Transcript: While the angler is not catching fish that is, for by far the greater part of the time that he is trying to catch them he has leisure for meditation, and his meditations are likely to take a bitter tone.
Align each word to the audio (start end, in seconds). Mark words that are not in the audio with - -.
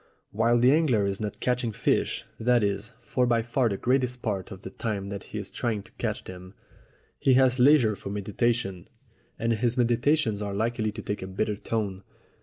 While 0.31 0.57
the 0.57 0.71
angler 0.71 1.05
is 1.05 1.21
not 1.21 1.39
catching 1.39 1.71
fish 1.71 2.25
that 2.39 2.63
is, 2.63 2.93
for 3.01 3.27
by 3.27 3.43
far 3.43 3.69
the 3.69 3.77
greater 3.77 4.07
part 4.19 4.49
of 4.49 4.63
the 4.63 4.71
time 4.71 5.09
that 5.09 5.25
he 5.25 5.37
is 5.37 5.51
trying 5.51 5.83
to 5.83 5.91
catch 5.99 6.23
them 6.23 6.55
he 7.19 7.35
has 7.35 7.59
leisure 7.59 7.95
for 7.95 8.09
meditation, 8.09 8.87
and 9.37 9.53
his 9.53 9.77
meditations 9.77 10.41
are 10.41 10.55
likely 10.55 10.91
to 10.91 11.03
take 11.03 11.21
a 11.21 11.27
bitter 11.27 11.55
tone. 11.55 12.01